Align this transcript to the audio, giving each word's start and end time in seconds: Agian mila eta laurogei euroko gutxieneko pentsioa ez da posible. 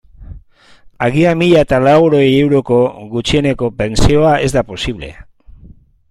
Agian 1.07 1.37
mila 1.41 1.59
eta 1.65 1.79
laurogei 1.87 2.31
euroko 2.37 2.79
gutxieneko 3.11 3.69
pentsioa 3.83 4.31
ez 4.47 4.51
da 4.57 4.65
posible. 4.71 5.11